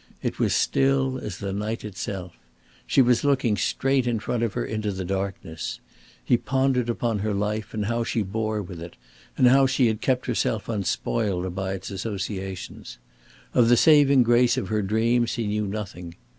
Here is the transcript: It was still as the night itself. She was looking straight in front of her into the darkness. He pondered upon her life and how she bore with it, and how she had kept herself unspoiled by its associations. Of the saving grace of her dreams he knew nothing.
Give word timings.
It 0.23 0.39
was 0.39 0.55
still 0.55 1.19
as 1.19 1.37
the 1.37 1.53
night 1.53 1.85
itself. 1.85 2.33
She 2.87 3.03
was 3.03 3.23
looking 3.23 3.55
straight 3.55 4.07
in 4.07 4.17
front 4.17 4.41
of 4.41 4.53
her 4.53 4.65
into 4.65 4.91
the 4.91 5.05
darkness. 5.05 5.79
He 6.25 6.37
pondered 6.37 6.89
upon 6.89 7.19
her 7.19 7.35
life 7.35 7.71
and 7.71 7.85
how 7.85 8.03
she 8.03 8.23
bore 8.23 8.63
with 8.63 8.81
it, 8.81 8.95
and 9.37 9.47
how 9.47 9.67
she 9.67 9.85
had 9.85 10.01
kept 10.01 10.25
herself 10.25 10.67
unspoiled 10.67 11.53
by 11.53 11.73
its 11.73 11.91
associations. 11.91 12.97
Of 13.53 13.69
the 13.69 13.77
saving 13.77 14.23
grace 14.23 14.57
of 14.57 14.69
her 14.69 14.81
dreams 14.81 15.35
he 15.35 15.45
knew 15.45 15.67
nothing. 15.67 16.15